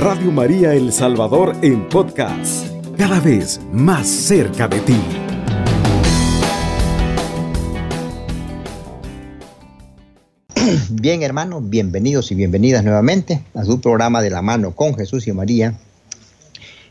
[0.00, 4.96] Radio María El Salvador en podcast, cada vez más cerca de ti.
[10.88, 15.32] Bien hermanos, bienvenidos y bienvenidas nuevamente a su programa de la mano con Jesús y
[15.32, 15.78] María.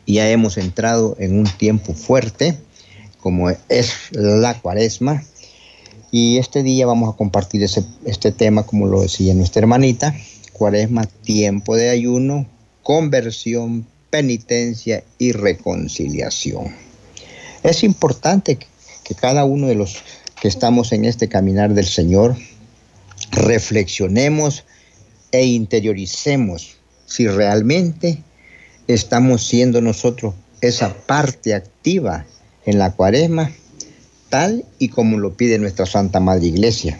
[0.05, 2.59] Ya hemos entrado en un tiempo fuerte,
[3.19, 5.23] como es la cuaresma.
[6.11, 10.13] Y este día vamos a compartir este tema, como lo decía nuestra hermanita,
[10.53, 12.45] cuaresma, tiempo de ayuno,
[12.89, 16.73] conversión, penitencia y reconciliación.
[17.61, 18.57] Es importante
[19.03, 19.97] que cada uno de los
[20.41, 22.35] que estamos en este caminar del Señor
[23.29, 24.63] reflexionemos
[25.31, 28.23] e interioricemos si realmente
[28.87, 32.25] estamos siendo nosotros esa parte activa
[32.65, 33.51] en la cuaresma,
[34.29, 36.99] tal y como lo pide nuestra Santa Madre Iglesia.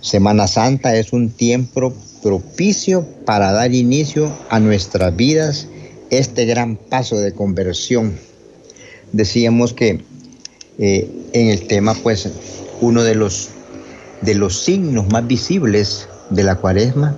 [0.00, 5.68] Semana Santa es un tiempo propicio para dar inicio a nuestras vidas
[6.08, 8.18] este gran paso de conversión.
[9.12, 10.02] Decíamos que
[10.78, 12.26] eh, en el tema, pues,
[12.80, 13.50] uno de los
[14.22, 17.14] de los signos más visibles de la cuaresma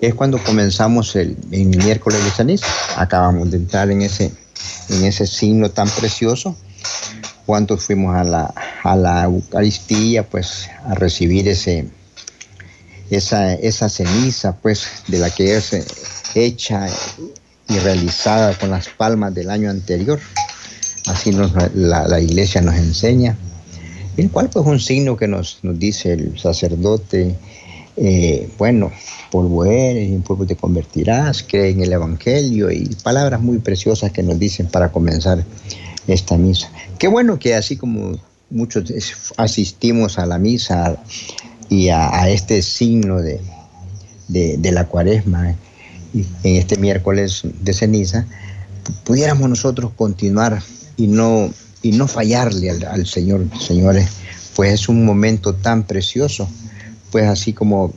[0.00, 2.66] es cuando comenzamos el, miércoles de ceniza.
[2.96, 4.32] Acabamos de entrar en ese,
[4.88, 6.56] en ese signo tan precioso.
[7.44, 11.88] Cuando fuimos a la, a la Eucaristía, pues a recibir ese,
[13.10, 15.72] esa, esa ceniza, pues de la que es
[16.34, 16.86] hecha
[17.68, 20.20] y realizada con las palmas del año anterior.
[21.06, 23.36] Así nos, la, la iglesia nos enseña
[24.16, 27.34] el cual pues un signo que nos, nos dice el sacerdote,
[27.96, 28.90] eh, bueno,
[29.30, 34.22] polvo eres en polvo te convertirás, cree en el Evangelio y palabras muy preciosas que
[34.22, 35.44] nos dicen para comenzar
[36.06, 36.70] esta misa.
[36.98, 38.18] Qué bueno que así como
[38.48, 38.84] muchos
[39.36, 41.02] asistimos a la misa
[41.68, 43.40] y a, este signo de,
[44.28, 45.54] de, la cuaresma
[46.14, 48.26] en este miércoles de ceniza,
[49.04, 50.62] pudiéramos nosotros continuar
[50.96, 51.50] y no
[51.86, 54.08] y no fallarle al, Señor, señores,
[54.56, 56.48] pues es un momento tan precioso,
[57.12, 57.92] pues así como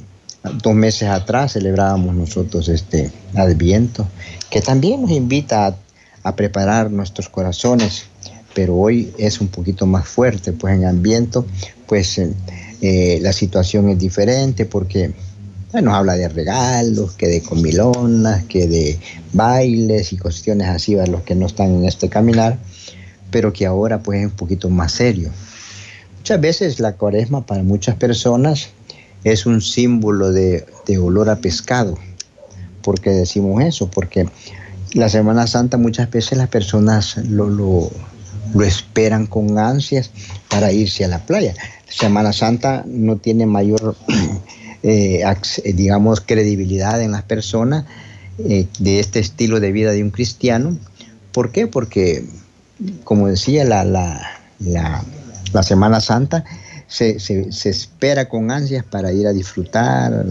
[0.61, 4.07] dos meses atrás celebrábamos nosotros este Adviento,
[4.49, 5.75] que también nos invita
[6.23, 8.03] a, preparar nuestros corazones,
[8.53, 11.45] pero hoy es un poquito más fuerte, pues en Adviento,
[11.87, 12.21] pues
[12.81, 15.13] eh, la situación es diferente porque
[15.73, 18.99] nos habla de regalos, que de comilonas, que de
[19.33, 22.57] bailes y cuestiones así a los que no están en este caminar,
[23.31, 25.29] pero que ahora pues es un poquito más serio.
[26.17, 28.69] Muchas veces la cuaresma para muchas personas
[29.23, 30.65] es un símbolo de,
[30.99, 31.97] olor a pescado.
[32.81, 33.89] ¿Por qué decimos eso?
[33.91, 34.27] Porque
[34.93, 37.91] la Semana Santa muchas veces las personas lo, lo,
[38.63, 40.11] esperan con ansias
[40.49, 41.53] para irse a la playa.
[41.89, 43.95] Semana Santa no tiene mayor,
[44.83, 45.23] eh,
[45.73, 47.85] digamos, credibilidad en las personas
[48.37, 50.77] eh, de este estilo de vida de un cristiano.
[51.31, 51.67] ¿Por qué?
[51.67, 52.25] Porque
[53.03, 56.45] como decía, la, la, Semana Santa
[56.87, 60.25] se, espera con ansias para ir a disfrutar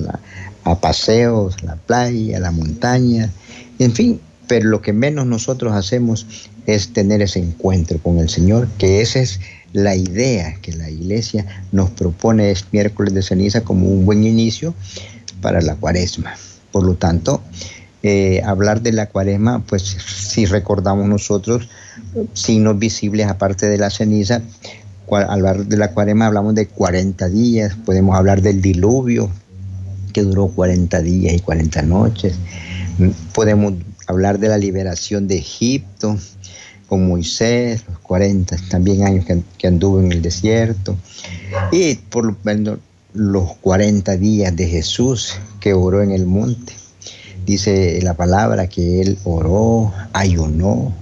[0.65, 3.31] a, paseos, a la playa, a la montaña,
[3.79, 6.27] en fin, pero lo que menos nosotros hacemos
[6.67, 9.41] es tener ese encuentro con el Señor, que esa es
[9.83, 14.75] la idea que la iglesia nos propone es miércoles de ceniza como un buen inicio
[15.41, 16.34] para la cuaresma.
[16.72, 17.43] Por lo tanto,
[18.03, 21.69] eh, hablar de la cuaresma, pues si recordamos nosotros
[22.33, 24.43] signos visibles aparte de la ceniza,
[25.11, 29.31] al hablar de la cuaresma hablamos de 40 días, podemos hablar del diluvio,
[30.12, 32.34] que duró 40 días y 40 noches,
[33.33, 33.75] podemos
[34.06, 36.19] hablar de la liberación de Egipto,
[36.88, 40.97] con Moisés, los 40 también años que, anduvo en el desierto,
[41.71, 42.78] y por lo menos
[43.12, 46.72] los 40 días de Jesús que oró en el monte.
[47.44, 50.93] Dice la palabra que él oró, ayunó,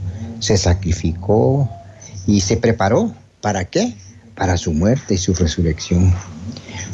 [0.41, 1.69] se sacrificó
[2.26, 3.12] y se preparó.
[3.41, 3.94] ¿Para qué?
[4.34, 6.12] Para su muerte y su resurrección.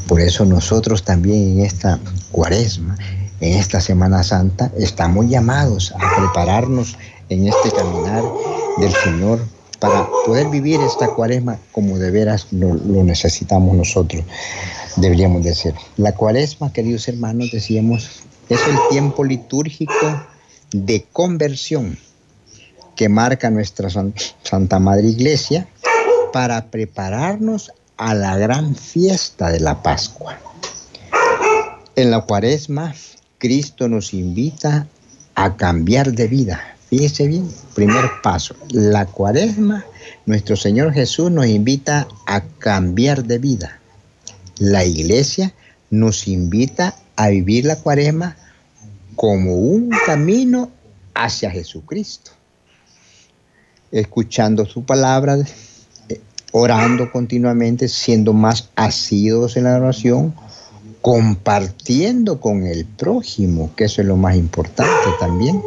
[0.06, 1.98] Por eso nosotros también en esta
[2.30, 2.96] cuaresma,
[3.40, 6.96] en esta Semana Santa, estamos llamados a prepararnos
[7.28, 8.22] en este caminar
[8.78, 9.40] del Señor
[9.78, 14.22] para poder vivir esta cuaresma como de veras lo, lo necesitamos nosotros,
[14.96, 15.74] deberíamos de ser.
[15.96, 20.24] La cuaresma, queridos hermanos, decíamos, es el tiempo litúrgico
[20.72, 21.98] de conversión
[22.96, 25.68] que marca nuestra Santa Madre Iglesia
[26.32, 30.38] para prepararnos a la gran fiesta de la Pascua.
[31.94, 32.94] En la cuaresma,
[33.38, 34.86] Cristo nos invita
[35.34, 36.71] a cambiar de vida.
[36.92, 38.54] Fíjese bien, primer paso.
[38.68, 39.82] La cuaresma,
[40.26, 43.80] nuestro Señor Jesús nos invita a cambiar de vida.
[44.58, 45.54] La iglesia
[45.88, 48.36] nos invita a vivir la cuaresma
[49.16, 50.70] como un camino
[51.14, 52.32] hacia Jesucristo,
[53.90, 55.38] escuchando su palabra,
[56.10, 56.20] eh,
[56.52, 60.34] orando continuamente, siendo más asidos en la oración,
[61.00, 65.62] compartiendo con el prójimo, que eso es lo más importante también,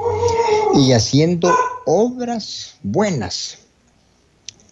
[0.75, 1.53] y haciendo
[1.85, 3.57] obras buenas.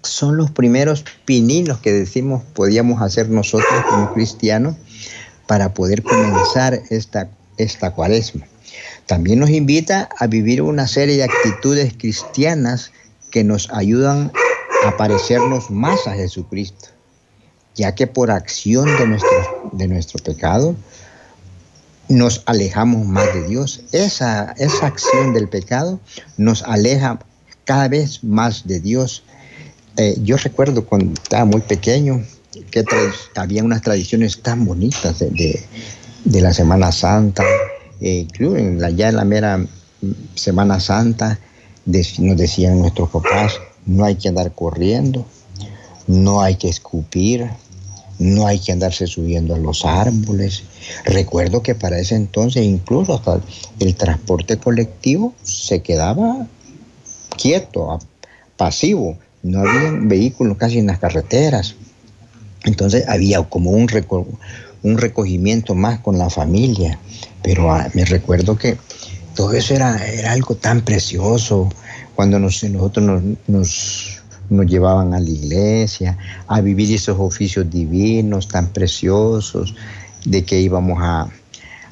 [0.04, 4.76] Son los primeros pininos que decimos podíamos hacer nosotros como cristianos
[5.48, 8.46] para poder comenzar esta, esta cuaresma.
[9.06, 12.92] También nos invita a vivir una serie de actitudes cristianas
[13.32, 14.32] que nos ayudan
[14.86, 16.90] a parecernos más a Jesucristo
[17.76, 20.76] ya que por acción de nuestro, de nuestro pecado
[22.14, 23.82] nos alejamos más de Dios.
[23.92, 26.00] Esa, esa acción del pecado
[26.38, 27.20] nos aleja
[27.66, 29.24] cada vez más de Dios.
[29.98, 32.24] Eh, yo recuerdo cuando estaba muy pequeño
[32.72, 32.86] que
[33.36, 35.66] había unas tradiciones tan bonitas de,
[36.26, 37.44] la Semana Santa,
[38.00, 39.66] eh, en la, ya en la mera
[40.36, 41.40] Semana Santa
[41.86, 45.26] nos decían nuestros papás, no hay que andar corriendo,
[46.08, 47.50] no hay que escupir,
[48.20, 50.64] no hay que andarse subiendo a los árboles.
[51.06, 53.42] Recuerdo que para ese entonces incluso hasta
[53.80, 56.48] el transporte colectivo se quedaba
[57.38, 58.00] quieto,
[58.58, 59.18] pasivo.
[59.42, 61.76] No había vehículos casi en las carreteras.
[62.64, 63.88] Entonces había como un,
[64.84, 67.00] un recogimiento más con la familia.
[67.42, 68.78] Pero ah, me recuerdo que
[69.36, 71.70] todo eso era, era algo tan precioso
[72.16, 76.18] cuando nosotros nos nos llevaban a la iglesia,
[76.48, 79.76] a vivir esos oficios divinos tan preciosos,
[80.26, 81.30] de que íbamos a,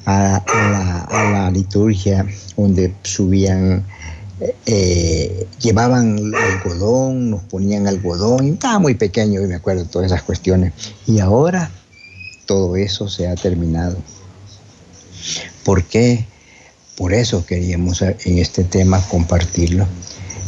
[0.06, 2.26] la, liturgia
[2.56, 3.84] donde subían,
[4.66, 10.22] eh, llevaban algodón, nos ponían algodón, estaba muy pequeño y me acuerdo de todas esas
[10.22, 10.72] cuestiones.
[11.06, 11.70] Y ahora
[12.46, 13.96] todo eso se ha terminado.
[15.64, 16.26] ¿Por qué?
[16.96, 19.86] Por eso queríamos en este tema compartirlo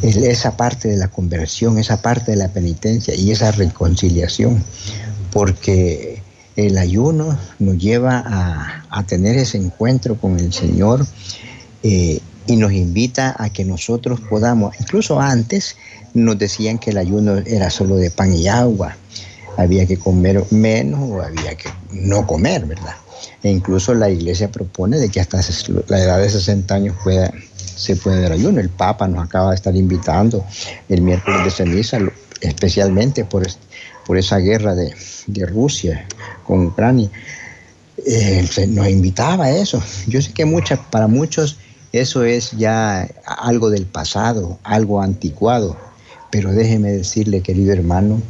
[0.04, 4.62] esa parte de la conversión, esa parte de la penitencia y esa reconciliación,
[5.32, 6.22] porque
[6.56, 8.22] el ayuno nos lleva
[8.90, 11.04] a, tener ese encuentro con el Señor
[11.82, 15.76] eh, y nos invita a que nosotros podamos, incluso antes
[16.14, 18.96] nos decían que el ayuno era solo de pan y agua,
[19.56, 22.94] había que comer menos o había que no comer, ¿verdad?
[23.42, 25.40] E incluso la iglesia propone de que hasta
[25.88, 27.32] la edad de 60 años pueda
[27.84, 28.60] se puede dar ayuno.
[28.60, 30.44] El Papa nos acaba de estar invitando
[30.88, 31.98] el miércoles de ceniza,
[32.40, 33.46] especialmente por,
[34.06, 34.94] por esa guerra de,
[35.46, 36.06] Rusia
[36.46, 37.10] con Ucrania.
[38.06, 39.82] Eh, nos invitaba a eso.
[40.06, 41.58] Yo sé que mucha, para muchos
[41.92, 45.76] eso es ya algo del pasado, algo anticuado,
[46.30, 48.20] pero déjeme decirle, querido hermano,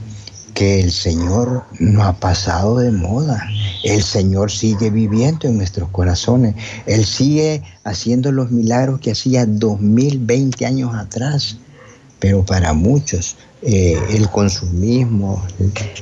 [0.52, 3.48] que el Señor no ha pasado de moda.
[3.84, 6.54] El Señor sigue viviendo en nuestros corazones.
[6.86, 11.58] Él sigue haciendo los milagros que hacía 2020 años atrás.
[12.18, 15.42] Pero para muchos eh, el consumismo,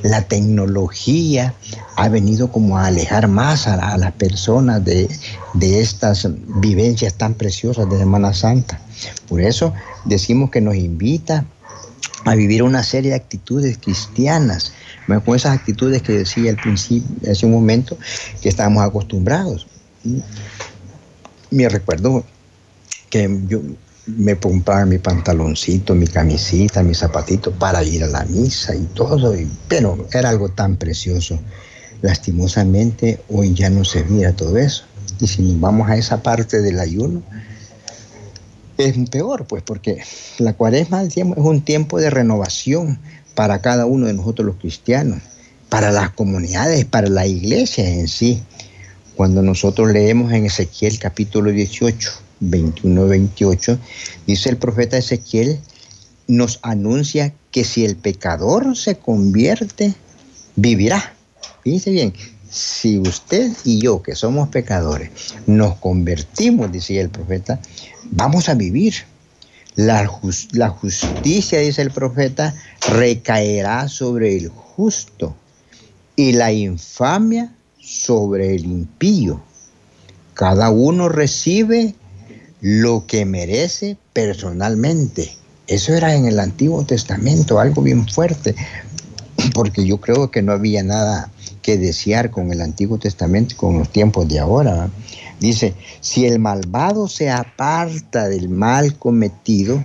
[0.05, 1.55] la tecnología
[1.96, 5.08] ha venido como a alejar más a, las personas de,
[5.55, 6.28] de estas
[6.61, 8.81] vivencias tan preciosas de Semana Santa.
[9.28, 9.75] Por eso
[10.05, 11.44] decimos que nos invita
[12.25, 14.73] a vivir una serie de actitudes cristianas,
[15.25, 17.99] con esas actitudes que decía al principio, hace un momento,
[18.40, 19.66] que estábamos acostumbrados.
[21.50, 22.25] Me recuerdo
[23.11, 23.61] que yo
[24.06, 29.35] me compraba mi pantaloncito, mi camisita, mi zapatito para ir a la misa y todo,
[29.68, 31.38] pero era algo tan precioso.
[32.00, 34.85] Lastimosamente hoy ya no se mira todo eso.
[35.21, 37.23] Y si nos vamos a esa parte del ayuno,
[38.76, 40.02] es peor, pues, porque
[40.38, 42.99] la cuaresma es un tiempo de renovación
[43.35, 45.21] para cada uno de nosotros los cristianos,
[45.69, 48.43] para las comunidades, para la iglesia en sí.
[49.17, 52.11] Cuando nosotros leemos en Ezequiel capítulo 18,
[52.41, 53.79] 21, 28,
[54.27, 55.61] dice el profeta Ezequiel,
[56.27, 59.95] nos anuncia que si el pecador se convierte,
[60.57, 61.15] vivirá.
[61.62, 62.12] Fíjense bien,
[62.51, 65.11] si usted y yo, que somos pecadores,
[65.47, 67.61] nos convertimos, decía el profeta,
[68.11, 68.95] vamos a vivir.
[69.75, 72.55] La, justicia, dice el profeta,
[72.91, 75.35] recaerá sobre el justo
[76.14, 79.41] y la infamia sobre el impío.
[80.35, 81.95] Cada uno recibe
[82.61, 85.33] lo que merece personalmente.
[85.67, 88.55] Eso era en el Antiguo Testamento, algo bien fuerte,
[89.55, 91.31] porque yo creo que no había nada
[91.62, 94.91] que desear con el Antiguo Testamento y con los tiempos de ahora.
[95.42, 99.84] Dice, si el malvado se aparta del mal cometido,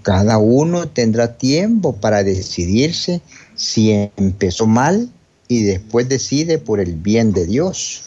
[0.00, 3.20] cada uno tendrá tiempo para decidirse
[3.54, 5.10] si empezó mal
[5.46, 8.04] y después decide por el bien de Dios.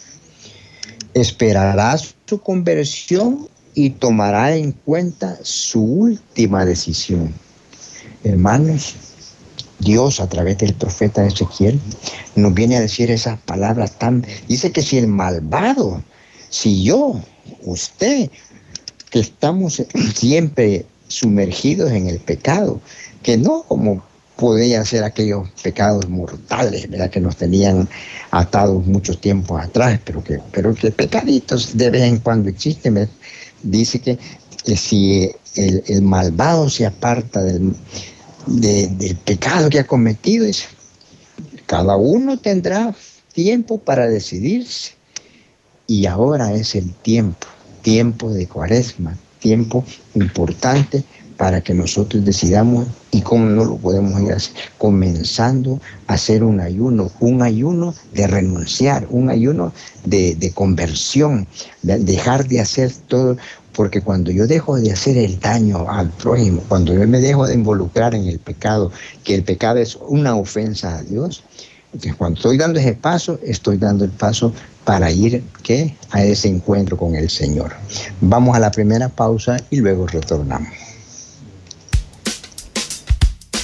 [1.13, 7.31] Esperará su conversión y tomará en cuenta su última decisión.
[8.23, 8.95] Hermanos,
[9.77, 11.79] Dios a través del profeta Ezequiel
[12.35, 14.25] nos viene a decir esas palabras tan...
[14.47, 16.01] Dice que si el malvado,
[16.53, 17.19] si yo,
[17.63, 18.29] usted,
[19.09, 19.81] que estamos
[20.15, 22.79] siempre sumergidos en el pecado,
[23.23, 24.03] que no como
[24.35, 27.09] podían ser aquellos pecados mortales, ¿verdad?
[27.09, 27.89] Que nos tenían
[28.29, 33.09] atados muchos tiempos atrás, pero que, pero que pecaditos de vez en cuando existen.
[33.63, 34.19] Dice que,
[34.75, 37.73] si el, malvado se aparta del,
[38.45, 40.45] del pecado que ha cometido,
[41.65, 42.93] cada uno tendrá
[43.33, 45.02] tiempo para decidirse.
[45.87, 47.47] Y ahora es el tiempo,
[47.81, 49.83] tiempo de cuaresma, tiempo
[50.15, 51.03] importante
[51.37, 57.11] para que nosotros decidamos y cómo no lo podemos hacer, comenzando a hacer un ayuno,
[57.19, 59.73] un ayuno de renunciar, un ayuno
[60.05, 61.47] de, de conversión,
[61.81, 63.35] de dejar de hacer todo,
[63.73, 67.55] porque cuando yo dejo de hacer el daño al prójimo, cuando yo me dejo de
[67.55, 68.91] involucrar en el pecado,
[69.23, 71.43] que el pecado es una ofensa a Dios,
[71.93, 74.51] entonces cuando estoy dando ese paso, estoy dando el paso
[74.83, 75.95] para ir ¿qué?
[76.09, 77.71] a ese encuentro con el Señor.
[78.19, 80.69] Vamos a la primera pausa y luego retornamos.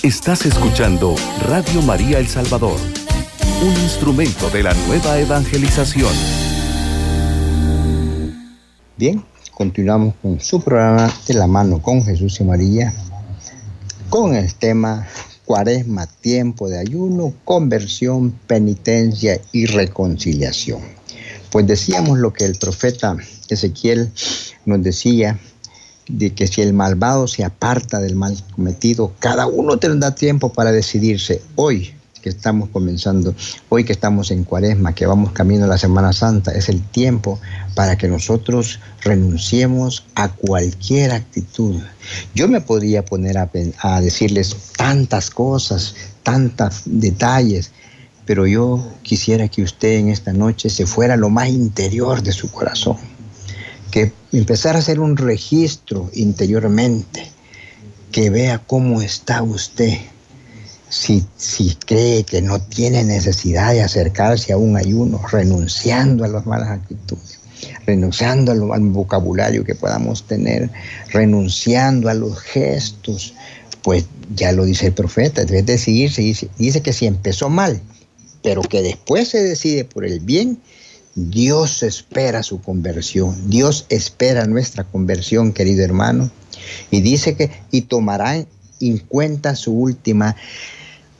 [0.04, 1.16] Estás escuchando
[1.48, 2.78] Radio María El Salvador,
[3.62, 6.14] un instrumento de la nueva evangelización.
[8.96, 12.94] Bien, continuamos con su programa de la mano con Jesús y María,
[14.10, 15.08] con el tema
[15.50, 20.80] Cuaresma, tiempo de ayuno, conversión, penitencia y reconciliación.
[21.52, 23.18] Pues decíamos lo que el profeta
[23.50, 24.12] Ezequiel
[24.68, 25.40] nos decía
[26.08, 30.72] de que si el malvado se aparta del mal cometido, cada uno tendrá tiempo para
[30.72, 31.42] decidirse.
[31.56, 33.34] Hoy que estamos comenzando,
[33.70, 37.40] hoy que estamos en cuaresma, que vamos camino a la Semana Santa, es el tiempo
[37.76, 41.82] para que nosotros renunciemos a cualquier actitud.
[42.36, 47.72] Yo me podría poner a, decirles tantas cosas, tantos detalles,
[48.26, 52.52] pero yo quisiera que usted en esta noche se fuera lo más interior de su
[52.52, 52.98] corazón
[53.90, 57.28] que empezar a hacer un registro interiormente,
[58.12, 59.98] que vea cómo está usted,
[60.90, 66.46] si, si cree que no tiene necesidad de acercarse a un ayuno, renunciando a las
[66.46, 67.40] malas actitudes,
[67.86, 70.70] renunciando al, al vocabulario que podamos tener,
[71.12, 73.34] renunciando a los gestos,
[73.84, 74.06] pues
[74.36, 77.80] ya lo dice el profeta, debe decidirse, dice, dice que si empezó mal,
[78.42, 80.60] pero que después se decide por el bien,
[81.16, 83.50] Dios espera su conversión.
[83.50, 86.32] Dios espera nuestra conversión, querido hermano.
[86.92, 88.46] Y dice que, y tomará
[88.80, 90.36] en cuenta su última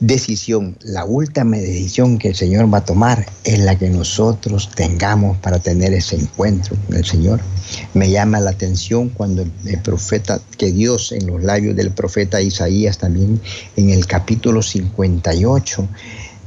[0.00, 0.76] decisión.
[0.82, 5.58] La última decisión que el Señor va a tomar es la que nosotros tengamos para
[5.58, 7.40] tener ese encuentro con el Señor.
[7.94, 12.98] Me llama la atención cuando el, profeta, que Dios en los labios del profeta Isaías
[12.98, 13.40] también
[13.76, 15.86] en el capítulo 58,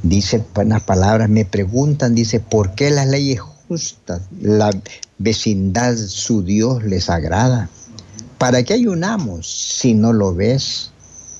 [0.02, 4.70] dice unas palabras, me preguntan, dice, ¿por qué las leyes justas, la
[5.18, 7.70] vecindad, su Dios les agrada?
[8.36, 10.90] ¿Para qué ayunamos si no lo ves?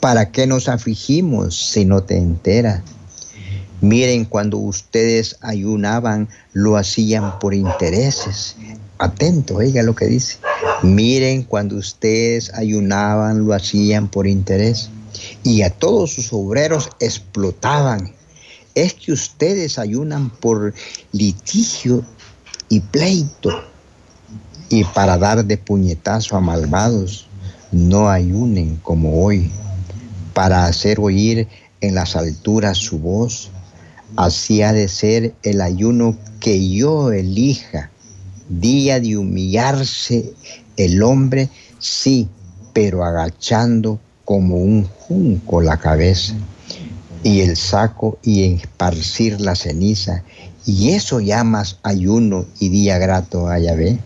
[0.05, 2.83] ¿Para qué nos afligimos si no te enteras?
[3.81, 8.55] Miren, cuando ustedes ayunaban, lo hacían por intereses.
[8.99, 10.37] Atento, oiga lo que dice.
[10.83, 14.91] Miren, cuando ustedes ayunaban, lo hacían por interés.
[15.43, 18.13] Y a todos sus obreros explotaban
[18.75, 20.75] es que ustedes ayunan por
[21.13, 22.05] litigio
[22.69, 23.49] y pleito
[24.69, 27.27] y para dar de puñetazo a malvados,
[27.73, 29.51] no ayunen como hoy,
[30.35, 31.49] para hacer oír
[31.81, 33.50] en las alturas su voz.
[34.17, 37.91] Así ha de ser el ayuno que yo elija,
[38.49, 40.33] día de humillarse
[40.76, 41.49] el hombre,
[41.79, 42.29] sí,
[42.73, 46.35] pero agachando como un junco la cabeza
[47.23, 50.23] y el saco y esparcir la ceniza,
[50.67, 53.99] y eso llamas ayuno y día grato a Yahvé.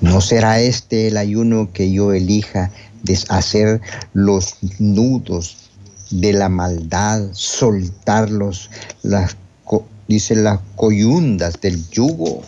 [0.00, 2.70] ¿No será este el ayuno que yo elija,
[3.02, 3.80] deshacer
[4.12, 5.70] los nudos
[6.10, 8.70] de la maldad, soltarlos,
[9.02, 9.36] las,
[10.08, 12.42] dice las coyundas del yugo,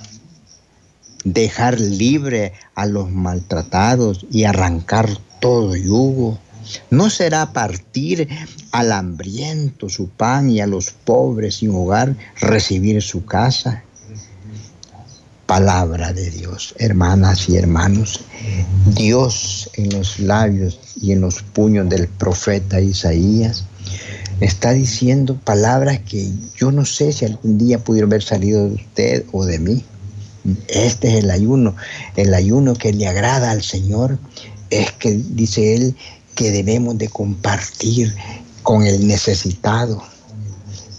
[1.25, 5.09] dejar libre a los maltratados y arrancar
[5.41, 6.39] todo yugo?
[6.91, 8.29] No será partir
[8.71, 13.83] al hambriento su pan y a los pobres sin hogar recibir su casa.
[15.53, 18.21] Palabra de Dios, hermanas y hermanos,
[18.95, 23.65] Dios en los labios y en los puños del profeta Isaías
[24.41, 29.27] está diciendo palabras que yo no sé si algún día pudieron haber salido de usted
[29.33, 29.85] o de mí.
[30.69, 31.77] Este es el ayuno.
[32.17, 34.19] El ayuno que le agrada al Señor
[34.71, 35.95] es que, dice Él,
[36.35, 38.15] que debemos de compartir
[38.63, 40.03] con el necesitado,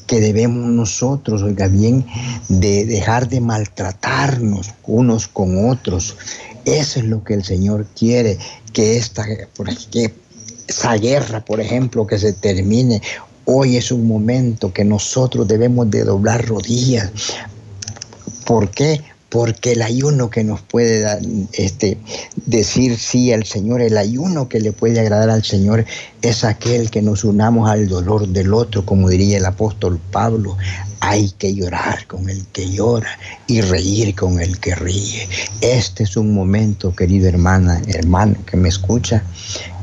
[0.07, 2.05] que debemos nosotros, oiga bien,
[2.50, 6.15] de dejar de maltratarnos unos con otros.
[6.65, 8.38] Eso es lo que el Señor quiere,
[8.72, 9.25] que esta,
[9.91, 10.13] que
[10.67, 13.01] esa guerra, por ejemplo, que se termine.
[13.45, 17.12] Hoy es un momento que nosotros debemos de doblar rodillas.
[18.45, 19.01] ¿Por qué?
[19.33, 21.17] porque el ayuno que nos puede dar,
[21.53, 21.98] este,
[22.45, 25.86] decir sí al Señor, el ayuno que le puede agradar al Señor
[26.24, 30.58] es aquel que nos unamos al dolor del otro, como diría el apóstol Pablo.
[31.01, 33.10] Hay que llorar con el que llora
[33.46, 35.27] y reír con el que ríe.
[35.60, 39.22] Este es un momento, querida hermana, hermano que me escucha,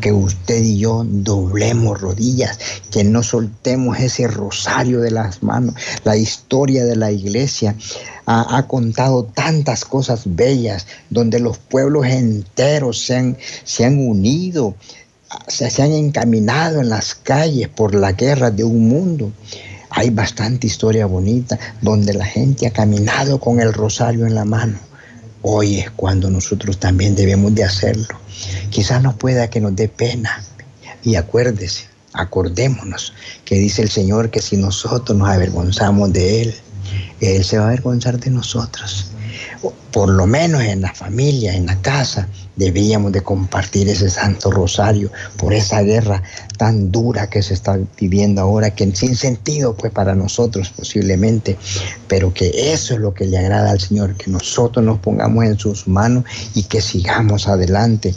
[0.00, 2.58] que usted y yo doblemos rodillas,
[2.90, 5.74] que no soltemos ese rosario de las manos.
[6.04, 7.76] La historia de la iglesia
[8.24, 14.74] ha, contado tantas cosas bellas, donde los pueblos enteros se han, se han unido,
[15.48, 19.32] se, se han encaminado en las calles por la guerra de un mundo.
[19.90, 24.78] Hay bastante historia bonita donde la gente ha caminado con el rosario en la mano.
[25.42, 28.18] Hoy es cuando nosotros también debemos de hacerlo.
[28.70, 30.42] Quizás no pueda que nos dé pena.
[31.02, 36.54] Y acuérdese, acordémonos que dice el Señor que si nosotros nos avergonzamos de Él,
[37.20, 39.06] él se va a avergonzar de nosotros.
[39.92, 45.10] Por lo menos en la familia, en la casa, debíamos de compartir ese santo rosario
[45.36, 46.22] por esa guerra
[46.56, 51.56] tan dura que se está viviendo ahora, que sin sentido pues para nosotros posiblemente,
[52.08, 55.58] pero que eso es lo que le agrada al Señor, que nosotros nos pongamos en
[55.58, 56.24] sus manos
[56.54, 58.14] y que sigamos adelante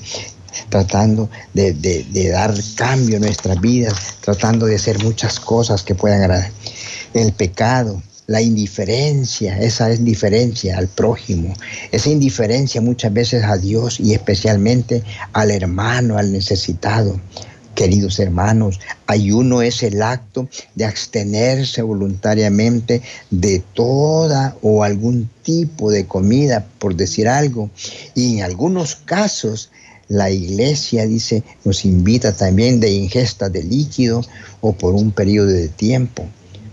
[0.69, 6.21] tratando de, de dar cambio en nuestras vidas, tratando de hacer muchas cosas que puedan
[6.21, 6.51] agradar.
[7.13, 11.53] El pecado, la indiferencia, esa es indiferencia al prójimo,
[11.91, 17.19] esa indiferencia muchas veces a Dios y especialmente al hermano, al necesitado.
[17.75, 26.05] Queridos hermanos, ayuno es el acto de abstenerse voluntariamente de toda o algún tipo de
[26.05, 27.71] comida, por decir algo.
[28.13, 29.71] Y en algunos casos,
[30.07, 34.23] la iglesia dice, nos invita también de ingesta de líquido
[34.61, 36.27] o por un periodo de tiempo.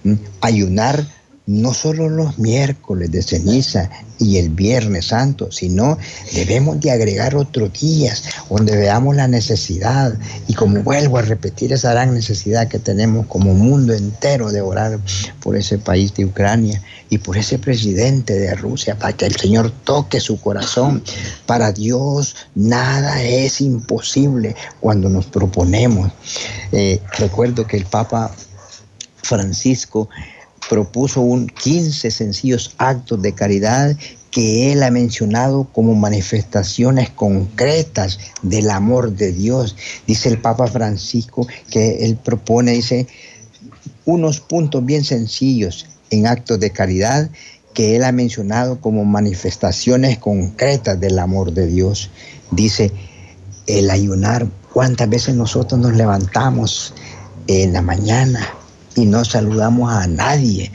[0.05, 0.15] ¿Mm?
[0.43, 1.07] Ayunar
[1.51, 5.99] no solo los miércoles de ceniza y el viernes santo, sino
[6.33, 10.15] debemos de agregar otros días donde veamos la necesidad
[10.47, 15.01] y como vuelvo a repetir esa gran necesidad que tenemos como mundo entero de orar
[15.43, 19.73] por ese país de Ucrania y por ese presidente de Rusia, para que el Señor
[19.83, 21.03] toque su corazón.
[21.47, 26.13] Para Dios nada es imposible cuando nos proponemos.
[26.71, 28.31] Eh, recuerdo que el Papa
[29.23, 30.09] Francisco
[30.71, 33.97] propuso un 15 sencillos actos de caridad
[34.31, 39.75] que él ha mencionado como manifestaciones concretas del amor de Dios.
[40.07, 43.09] Dice el Papa Francisco que él propone, dice,
[44.05, 47.29] unos puntos bien sencillos en actos de caridad
[47.75, 52.11] que él ha mencionado como manifestaciones concretas del amor de Dios.
[52.53, 52.93] Dice,
[53.67, 56.95] el ayunar, ¿cuántas veces nosotros nos levantamos
[57.49, 58.60] en la mañana?
[58.97, 60.71] Y no saludamos a nadie.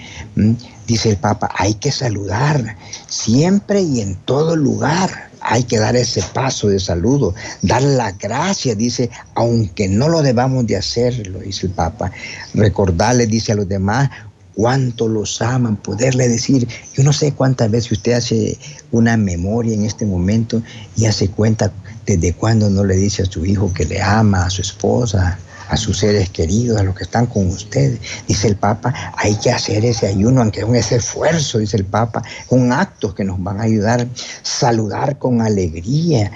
[0.87, 5.29] Dice el Papa, hay que saludar siempre y en todo lugar.
[5.47, 10.65] Hay que dar ese paso de saludo, dar la gracia, dice, aunque no lo debamos
[10.65, 12.11] de hacer, lo dice el Papa.
[12.55, 14.09] Recordarle, dice a los demás,
[14.55, 18.57] cuánto los aman, poderle decir, yo no sé cuántas veces usted hace
[18.91, 20.63] una memoria en este momento
[20.95, 21.71] y hace cuenta
[22.05, 25.37] desde cuándo no le dice a su hijo que le ama, a su esposa,
[25.69, 27.99] a sus seres queridos, a los que están con ustedes.
[28.27, 32.23] Dice el Papa, hay que hacer ese ayuno, aunque es un esfuerzo, dice el Papa,
[32.47, 34.07] con actos que nos van a ayudar a
[34.43, 36.31] saludar con alegría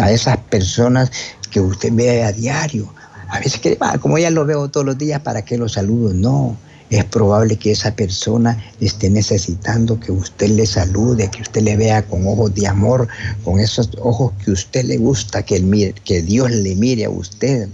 [0.00, 1.10] a esas personas
[1.50, 2.92] que usted ve a diario.
[3.28, 6.14] A veces que, ah, como ya lo veo todos los días, ¿para qué lo saludo?
[6.14, 6.56] No,
[6.90, 12.02] es probable que esa persona esté necesitando que usted le salude, que usted le vea
[12.02, 13.08] con ojos de amor,
[13.44, 17.68] con esos ojos que usted le gusta, que, que Dios le mire a usted.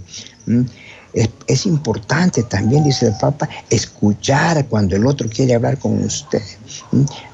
[1.47, 6.41] Es, importante también, dice el Papa, escuchar cuando el otro quiere hablar con usted,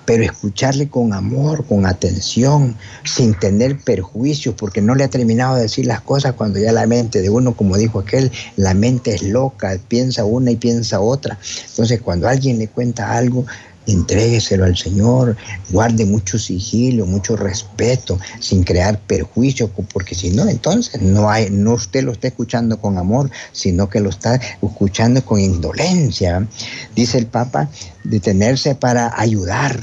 [0.06, 5.64] pero escucharle con amor, con atención, sin tener perjuicios, porque no le ha terminado de
[5.64, 9.24] decir las cosas cuando ya la mente de uno, como dijo aquel, la mente es
[9.24, 11.40] loca, piensa una y piensa otra.
[11.72, 13.48] Entonces, cuando alguien le cuenta algo,
[13.88, 15.36] entrégueselo al Señor,
[15.70, 21.74] guarde mucho sigilo, mucho respeto, sin crear perjuicio, porque si no, entonces no hay, no
[21.74, 26.48] usted lo está escuchando con amor, sino que lo está escuchando con indolencia.
[26.96, 27.70] Dice el Papa,
[28.04, 29.80] detenerse para ayudar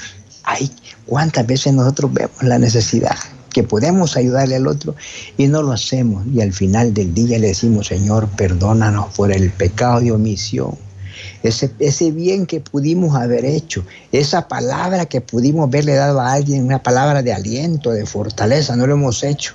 [0.50, 0.70] Ay,
[1.04, 3.16] ¿cuántas veces nosotros vemos la necesidad?
[3.52, 4.94] que podemos ayudarle al otro
[5.36, 6.24] y no lo hacemos.
[6.32, 10.76] Y al final del día le decimos, Señor, perdónanos por el pecado de omisión.
[11.42, 16.64] Ese, ese bien que pudimos haber hecho, esa palabra que pudimos haberle dado a alguien,
[16.64, 19.54] una palabra de aliento, de fortaleza, no lo hemos hecho.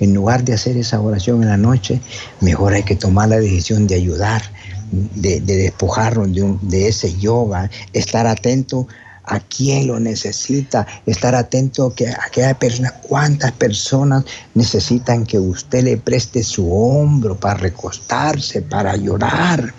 [0.00, 2.00] En lugar de hacer esa oración en la noche,
[2.40, 4.42] mejor hay que tomar la decisión de ayudar,
[4.90, 8.88] de, despojarnos de, de ese yoga, estar atento
[9.24, 15.84] a quién lo necesita, estar atento a que aquella persona, cuántas personas necesitan que usted
[15.84, 19.72] le preste su hombro para recostarse, para llorar,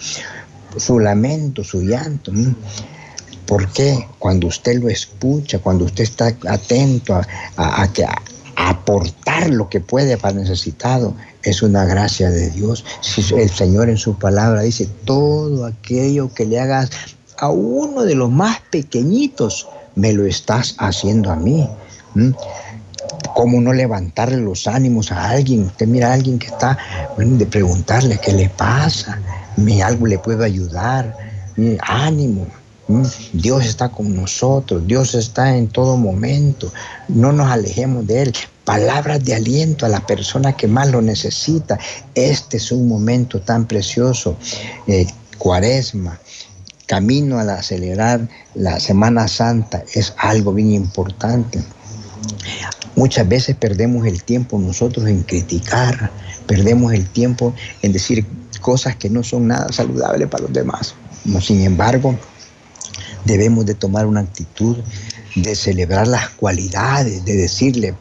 [0.78, 2.32] su lamento, su llanto.
[3.46, 4.08] ¿Por qué?
[4.20, 7.26] Cuando usted lo escucha, cuando usted está atento a,
[7.58, 7.90] a,
[8.56, 12.86] aportar lo que puede para necesitado, es una gracia de Dios.
[13.36, 16.90] El Señor en su palabra dice, todo aquello que le hagas
[17.38, 21.70] a uno de los más pequeñitos, me lo estás haciendo a mí.
[23.36, 25.64] ¿Cómo no levantarle los ánimos a alguien?
[25.64, 26.78] Usted mira a alguien que está,
[27.18, 29.20] de preguntarle qué le pasa,
[29.58, 31.16] me algo le puedo ayudar,
[31.82, 32.48] ánimo.
[33.32, 36.72] Dios está con nosotros, Dios está en todo momento,
[37.08, 38.34] no nos alejemos de Él.
[38.66, 41.78] Palabras de aliento a la persona que más lo necesita.
[42.16, 44.38] Este es un momento tan precioso.
[44.88, 46.20] Eh, cuaresma,
[46.86, 51.60] camino al acelerar la Semana Santa es algo bien importante.
[52.96, 56.12] Muchas veces perdemos el tiempo nosotros en criticar,
[56.46, 58.26] perdemos el tiempo en decir
[58.64, 60.96] cosas que no son nada saludables para los demás.
[61.42, 62.18] Sin embargo,
[63.26, 64.78] debemos de tomar una actitud
[65.36, 67.94] de celebrar las cualidades, de decirle,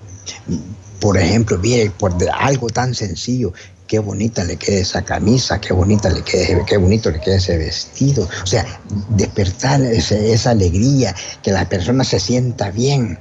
[1.01, 3.53] por ejemplo, mire, por algo tan sencillo,
[3.87, 7.59] qué bonita le queda esa camisa, qué bonita le queda, qué bonito le queda ese
[7.59, 8.29] vestido.
[8.43, 8.65] O sea,
[9.11, 13.19] despertar esa alegría, que la persona se sienta bien.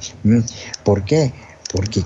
[0.84, 1.34] ¿Por qué?
[1.74, 2.04] Porque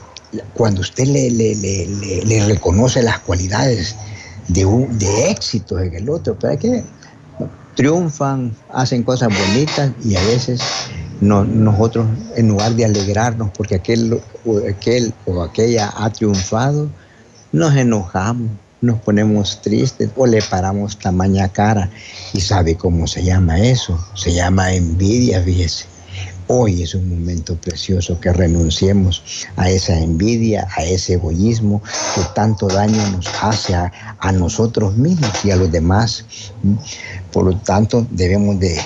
[0.53, 3.95] cuando usted le, reconoce las cualidades
[4.47, 6.83] de, un, de éxito en el otro, ¿para qué?
[7.75, 10.61] Triunfan, hacen cosas bonitas y a veces
[11.21, 14.21] no, nosotros, en lugar de alegrarnos porque aquel,
[14.69, 16.89] aquel o aquella ha triunfado,
[17.51, 21.89] nos enojamos, nos ponemos tristes o le paramos tamaña cara.
[22.33, 23.97] ¿Y sabe cómo se llama eso?
[24.13, 25.94] Se llama envidia, fíjese.
[26.47, 29.23] Hoy es un momento precioso que renunciemos
[29.55, 31.81] a esa envidia, a ese egoísmo
[32.13, 33.91] que tanto daño nos hace a,
[34.31, 36.25] nosotros mismos y a los demás.
[37.31, 38.79] Por lo tanto, debemos de,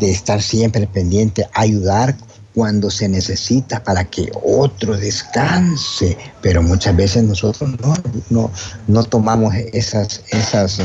[0.00, 2.16] estar siempre pendientes, ayudar
[2.54, 7.94] cuando se necesita para que otro descanse, pero muchas veces nosotros no,
[8.28, 8.50] no,
[8.88, 10.80] no tomamos esas, esas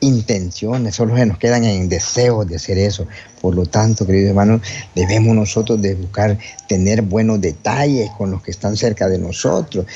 [0.00, 3.06] intenciones, solo se nos quedan en deseos de hacer eso.
[3.40, 4.60] Por lo tanto, queridos hermanos,
[4.94, 9.86] debemos nosotros de buscar tener buenos detalles con los que están cerca de nosotros,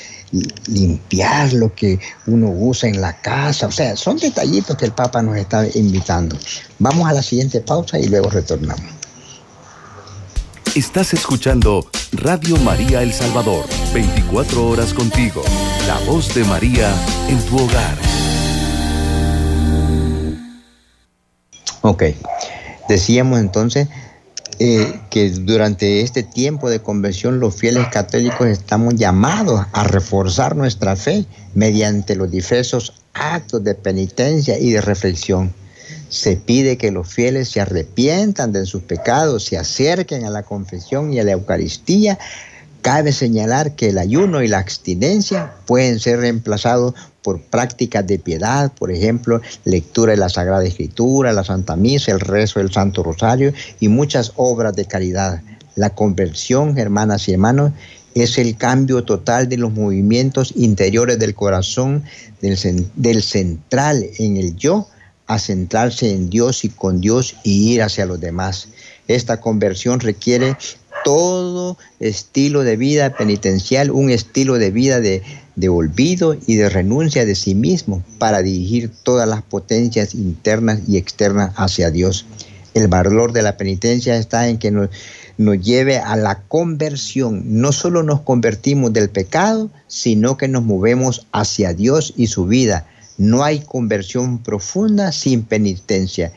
[0.67, 5.23] limpiar lo que uno usa en la casa, o sea, son detallitos que el Papa
[5.23, 6.37] nos está invitando.
[6.79, 9.01] Vamos a la siguiente pausa y luego retornamos.
[10.75, 15.43] Estás escuchando Radio María El Salvador, 24 horas contigo,
[15.89, 16.95] la voz de María
[17.29, 18.10] en tu hogar.
[21.83, 22.05] Ok,
[22.89, 23.89] decíamos entonces
[24.59, 30.97] eh, que durante este tiempo de conversión los fieles católicos estamos llamados a reforzar nuestra
[30.97, 35.55] fe mediante los diversos actos de penitencia y de reflexión
[36.11, 41.13] se pide que los fieles se arrepientan de sus pecados, se acerquen a la confesión
[41.13, 42.19] y a la Eucaristía.
[42.83, 48.73] Cabe señalar que el ayuno y la abstinencia pueden ser reemplazados por prácticas de piedad,
[48.73, 53.53] por ejemplo, lectura de la Sagrada Escritura, la Santa Misa, el rezo del Santo Rosario
[53.79, 55.43] y muchas obras de caridad.
[55.77, 57.73] La conversión, hermanas y hermanos,
[58.15, 62.05] es el cambio total de los movimientos interiores del corazón,
[62.41, 64.89] del, central en el yo,
[65.27, 68.69] a centrarse en Dios y con Dios y ir hacia los demás.
[69.07, 70.57] Esta conversión requiere
[71.05, 75.23] todo estilo de vida penitencial, un estilo de vida de,
[75.57, 80.97] de, olvido y de renuncia de sí mismo para dirigir todas las potencias internas y
[80.97, 82.27] externas hacia Dios.
[82.75, 84.91] El valor de la penitencia está en que nos,
[85.39, 87.61] nos lleve a la conversión.
[87.61, 92.87] No solo nos convertimos del pecado, sino que nos movemos hacia Dios y su vida
[93.21, 96.33] no hay conversión profunda sin penitencia.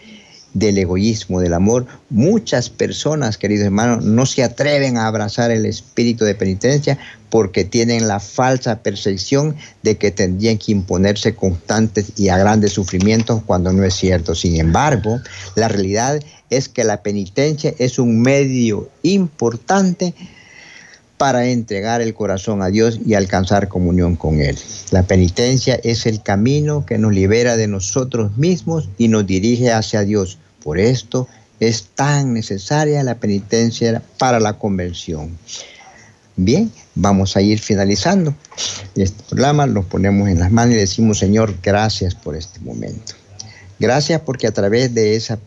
[0.53, 6.25] Del egoísmo, del amor, muchas personas, queridos hermanos, no se atreven a abrazar el espíritu
[6.25, 6.97] de penitencia
[7.29, 13.41] porque tienen la falsa percepción de que tendrían que imponerse constantes y a grandes sufrimientos
[13.43, 14.35] cuando no es cierto.
[14.35, 15.19] Sin embargo,
[15.55, 20.13] la realidad es que la penitencia es un medio importante
[21.17, 24.57] para entregar el corazón a Dios y alcanzar comunión con Él.
[24.91, 30.01] La penitencia es el camino que nos libera de nosotros mismos y nos dirige hacia
[30.01, 30.37] Dios.
[30.63, 31.27] Por esto
[31.59, 35.37] es tan necesaria la penitencia para la conversión.
[36.35, 38.33] Bien, vamos a ir finalizando.
[38.95, 43.13] Este programa lo ponemos en las manos y decimos, Señor, gracias por este momento.
[43.79, 45.37] Gracias porque a través de esa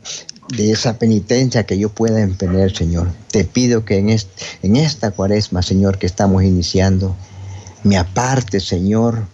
[0.49, 3.13] de esa penitencia que yo pueda emprender, Señor.
[3.31, 7.17] Te pido que en, en esta cuaresma, Señor, que estamos iniciando,
[7.83, 9.27] me aparte, Señor,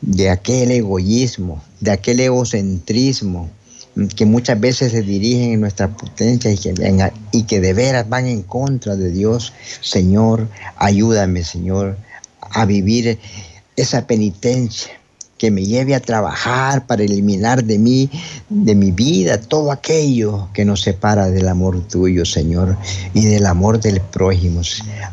[0.00, 3.50] de aquel egoísmo, de aquel egocentrismo
[4.16, 6.72] que muchas veces se dirigen en nuestra potencia y que,
[7.30, 9.52] y que de veras van en contra de Dios.
[9.80, 11.98] Señor, ayúdame, Señor,
[12.40, 13.18] a vivir
[13.76, 15.01] esa penitencia
[15.42, 18.08] que me lleve a trabajar para eliminar de mí,
[18.48, 22.78] de mi vida, todo aquello que nos separa del amor tuyo, Señor,
[23.12, 24.60] y del amor del prójimo.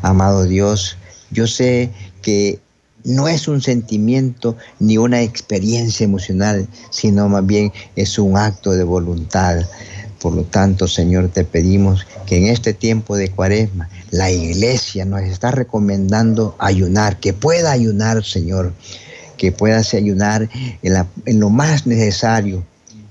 [0.02, 0.96] Amado Dios,
[1.32, 1.90] yo sé
[2.22, 2.60] que
[3.02, 8.84] no es un sentimiento ni una experiencia emocional, sino más bien es un acto de
[8.84, 9.66] voluntad.
[10.20, 15.22] Por lo tanto, Señor, te pedimos que en este tiempo de cuaresma la iglesia nos
[15.22, 18.72] está recomendando ayunar, que pueda ayunar, Señor
[19.40, 20.50] que puedas ayudar
[20.82, 22.62] en, lo más necesario.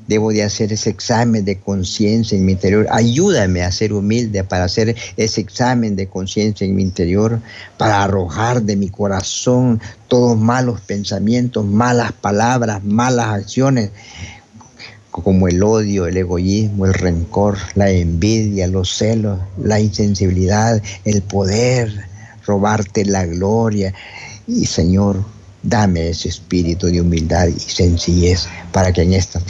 [0.07, 2.85] Debo de hacer ese examen de conciencia en mi interior.
[2.91, 7.39] Ayúdame a ser humilde para hacer ese examen de conciencia en mi interior,
[7.77, 13.89] para arrojar de mi corazón todos malos pensamientos, malas palabras, malas acciones,
[15.09, 22.05] como el odio, el egoísmo, el rencor, la envidia, los celos, la insensibilidad, el poder,
[22.45, 23.95] robarte la gloria.
[24.47, 25.23] Y Señor,
[25.63, 29.41] Dame ese espíritu de humildad y sencillez para que en esta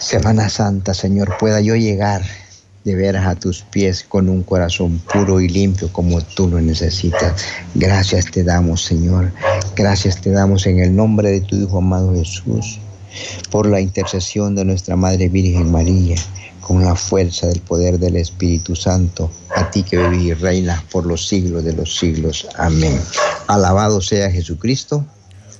[0.00, 2.22] Semana Santa, Señor, pueda yo llegar
[2.84, 7.44] de veras a tus pies con un corazón puro y limpio como tú lo necesitas.
[7.74, 9.32] Gracias te damos, Señor.
[9.76, 12.78] Gracias te damos en el nombre de tu Hijo amado Jesús,
[13.50, 16.16] por la intercesión de nuestra Madre Virgen María,
[16.60, 21.06] con la fuerza del poder del Espíritu Santo, a ti que vivís y reinas por
[21.06, 22.46] los siglos de los siglos.
[22.56, 23.00] Amén.
[23.48, 25.04] Alabado sea Jesucristo